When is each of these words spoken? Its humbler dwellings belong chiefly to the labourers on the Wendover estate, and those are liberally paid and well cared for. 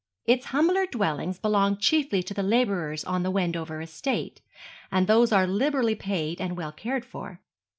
Its 0.25 0.47
humbler 0.47 0.87
dwellings 0.87 1.37
belong 1.37 1.77
chiefly 1.77 2.23
to 2.23 2.33
the 2.33 2.41
labourers 2.41 3.05
on 3.05 3.21
the 3.21 3.29
Wendover 3.29 3.81
estate, 3.81 4.41
and 4.91 5.05
those 5.05 5.31
are 5.31 5.45
liberally 5.45 5.93
paid 5.93 6.41
and 6.41 6.57
well 6.57 6.71
cared 6.71 7.05
for. 7.05 7.39